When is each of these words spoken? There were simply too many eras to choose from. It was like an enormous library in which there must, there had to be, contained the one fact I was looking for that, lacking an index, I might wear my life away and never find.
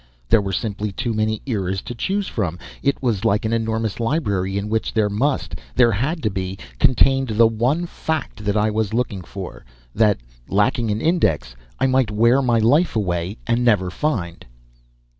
There 0.29 0.41
were 0.41 0.51
simply 0.51 0.91
too 0.91 1.13
many 1.13 1.43
eras 1.45 1.83
to 1.83 1.93
choose 1.93 2.27
from. 2.27 2.57
It 2.81 3.03
was 3.03 3.23
like 3.23 3.45
an 3.45 3.53
enormous 3.53 3.99
library 3.99 4.57
in 4.57 4.67
which 4.67 4.95
there 4.95 5.11
must, 5.11 5.53
there 5.75 5.91
had 5.91 6.23
to 6.23 6.31
be, 6.31 6.57
contained 6.79 7.27
the 7.27 7.45
one 7.45 7.85
fact 7.85 8.41
I 8.49 8.71
was 8.71 8.95
looking 8.95 9.21
for 9.21 9.63
that, 9.93 10.17
lacking 10.49 10.89
an 10.89 11.01
index, 11.01 11.55
I 11.79 11.85
might 11.85 12.09
wear 12.09 12.41
my 12.41 12.57
life 12.57 12.95
away 12.95 13.37
and 13.45 13.63
never 13.63 13.91
find. 13.91 14.43